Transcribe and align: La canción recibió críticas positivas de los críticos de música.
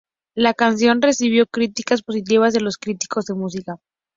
La 0.33 0.55
canción 0.55 0.99
recibió 1.03 1.45
críticas 1.45 2.01
positivas 2.01 2.55
de 2.55 2.59
los 2.61 2.79
críticos 2.79 3.25
de 3.25 3.35
música. 3.35 3.75